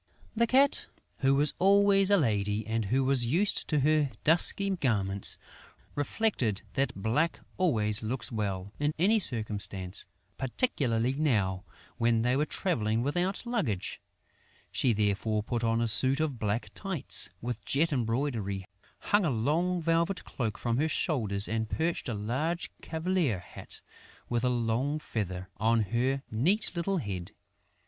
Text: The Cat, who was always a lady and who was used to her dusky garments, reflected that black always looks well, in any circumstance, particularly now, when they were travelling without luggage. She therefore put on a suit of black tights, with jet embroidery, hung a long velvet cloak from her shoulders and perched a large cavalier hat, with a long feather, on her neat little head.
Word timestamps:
The 0.35 0.47
Cat, 0.47 0.87
who 1.19 1.35
was 1.35 1.53
always 1.59 2.09
a 2.09 2.17
lady 2.17 2.65
and 2.65 2.85
who 2.85 3.03
was 3.03 3.27
used 3.27 3.67
to 3.67 3.81
her 3.81 4.09
dusky 4.23 4.71
garments, 4.71 5.37
reflected 5.93 6.63
that 6.73 6.95
black 6.99 7.39
always 7.57 8.01
looks 8.01 8.31
well, 8.31 8.73
in 8.79 8.95
any 8.97 9.19
circumstance, 9.19 10.07
particularly 10.39 11.13
now, 11.13 11.65
when 11.99 12.23
they 12.23 12.35
were 12.35 12.47
travelling 12.47 13.03
without 13.03 13.45
luggage. 13.45 14.01
She 14.71 14.91
therefore 14.91 15.43
put 15.43 15.63
on 15.63 15.79
a 15.81 15.87
suit 15.87 16.19
of 16.19 16.39
black 16.39 16.71
tights, 16.73 17.29
with 17.39 17.63
jet 17.63 17.93
embroidery, 17.93 18.65
hung 18.97 19.23
a 19.23 19.29
long 19.29 19.83
velvet 19.83 20.23
cloak 20.23 20.57
from 20.57 20.77
her 20.77 20.89
shoulders 20.89 21.47
and 21.47 21.69
perched 21.69 22.09
a 22.09 22.15
large 22.15 22.71
cavalier 22.81 23.37
hat, 23.37 23.81
with 24.29 24.43
a 24.43 24.49
long 24.49 24.97
feather, 24.97 25.47
on 25.57 25.81
her 25.83 26.23
neat 26.31 26.71
little 26.75 26.97
head. 26.97 27.33